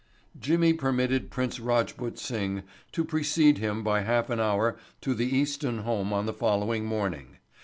Jimmy 0.39 0.73
permitted 0.73 1.29
Prince 1.29 1.59
Rajput 1.59 2.17
Singh 2.17 2.63
to 2.91 3.05
proceed 3.05 3.59
him 3.59 3.83
by 3.83 4.01
half 4.01 4.31
an 4.31 4.39
hour 4.39 4.75
to 5.01 5.13
the 5.13 5.27
Easton 5.27 5.83
home 5.83 6.11
on 6.11 6.25
the 6.25 6.33
following 6.33 6.85
morning. 6.85 7.37